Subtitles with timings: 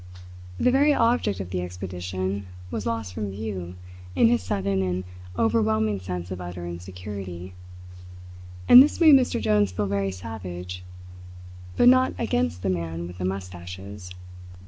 [0.59, 3.75] The very object of the expedition was lost from view
[4.15, 5.03] in his sudden and
[5.37, 7.53] overwhelming sense of utter insecurity.
[8.67, 9.39] And this made Mr.
[9.39, 10.83] Jones feel very savage;
[11.77, 14.09] but not against the man with the moustaches.